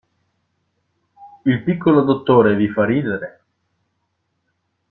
[1.45, 3.41] Il piccolo dottore vi fa ridere?